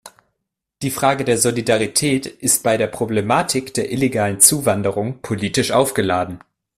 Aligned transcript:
Die 0.81 0.89
Frage 0.89 1.25
der 1.25 1.37
Solidarität 1.37 2.25
ist 2.25 2.63
bei 2.63 2.75
der 2.75 2.87
Problematik 2.87 3.71
der 3.75 3.91
illegalen 3.91 4.39
Zuwanderung 4.39 5.21
politisch 5.21 5.69
aufgeladen. 5.71 6.39